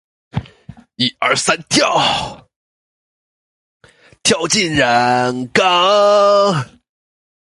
[0.95, 2.49] 一二三跳！
[4.23, 6.79] 跳进染缸！